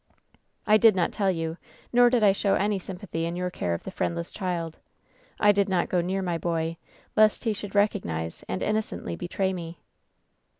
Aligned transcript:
"I 0.65 0.77
did 0.77 0.95
not 0.95 1.11
tell 1.11 1.29
you, 1.29 1.57
nor 1.93 2.09
did 2.09 2.23
I 2.23 2.31
show 2.31 2.55
any 2.55 2.79
sympathy 2.79 3.25
in 3.27 3.35
your 3.35 3.51
care 3.51 3.75
of 3.75 3.83
the 3.83 3.91
friendless 3.91 4.31
child. 4.31 4.79
I 5.39 5.51
did 5.51 5.69
not 5.69 5.89
go 5.89 6.01
near 6.01 6.23
my 6.23 6.39
boy, 6.39 6.77
lest 7.15 7.43
he 7.43 7.53
should 7.53 7.75
recognize 7.75 8.43
and 8.47 8.63
innocently 8.63 9.15
betray 9.15 9.53
me. 9.53 9.77